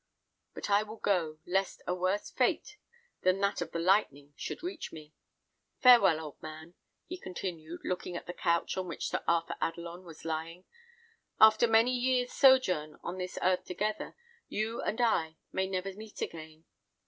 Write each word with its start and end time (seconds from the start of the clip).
But 0.55 0.67
I 0.71 0.81
will 0.81 0.97
go, 0.97 1.37
lest 1.45 1.83
a 1.85 1.93
worse 1.93 2.31
fate 2.31 2.77
than 3.21 3.39
that 3.41 3.61
of 3.61 3.69
the 3.71 3.77
lightning 3.77 4.33
should 4.35 4.63
reach 4.63 4.91
me. 4.91 5.13
Farewell, 5.79 6.19
old 6.19 6.41
man!" 6.41 6.73
he 7.05 7.19
continued, 7.19 7.81
looking 7.83 8.15
at 8.15 8.25
the 8.25 8.33
couch 8.33 8.77
on 8.77 8.87
which 8.87 9.09
Sir 9.09 9.23
Arthur 9.27 9.57
Adelon 9.61 10.03
was 10.03 10.25
lying; 10.25 10.65
"after 11.39 11.67
many 11.67 11.95
years' 11.95 12.33
sojourn 12.33 12.97
on 13.03 13.19
this 13.19 13.37
earth 13.43 13.63
together, 13.65 14.15
you 14.49 14.81
and 14.81 14.99
I 15.01 15.37
may 15.51 15.67
never 15.67 15.93
meet 15.93 16.19
again. 16.23 16.65